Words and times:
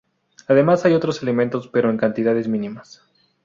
Además 0.47 0.83
hay 0.83 0.93
otros 0.95 1.21
elementos 1.21 1.67
pero 1.67 1.91
en 1.91 1.97
cantidades 1.97 2.47
mínimas. 2.47 3.03